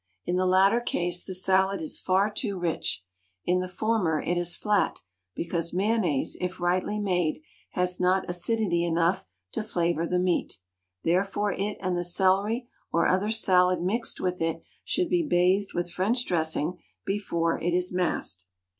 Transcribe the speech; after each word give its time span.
In 0.25 0.35
the 0.35 0.47
latter 0.47 0.81
case 0.81 1.23
the 1.23 1.35
salad 1.35 1.79
is 1.79 1.99
far 1.99 2.31
too 2.31 2.57
rich; 2.57 3.03
in 3.45 3.59
the 3.59 3.67
former 3.67 4.19
it 4.19 4.35
is 4.35 4.55
flat, 4.57 5.01
because 5.35 5.73
mayonnaise, 5.75 6.35
if 6.41 6.59
rightly 6.59 6.97
made, 6.97 7.43
has 7.73 7.99
not 7.99 8.27
acidity 8.27 8.83
enough 8.83 9.27
to 9.51 9.61
flavor 9.61 10.07
the 10.07 10.17
meat; 10.17 10.57
therefore 11.03 11.51
it 11.51 11.77
and 11.81 11.95
the 11.95 12.03
celery 12.03 12.67
or 12.91 13.05
other 13.05 13.29
salad 13.29 13.79
mixed 13.83 14.19
with 14.19 14.41
it 14.41 14.63
should 14.83 15.07
be 15.07 15.21
bathed 15.21 15.73
with 15.75 15.91
French 15.91 16.25
dressing 16.25 16.79
before 17.05 17.61
it 17.61 17.71
is 17.75 17.93
masked. 17.93 18.45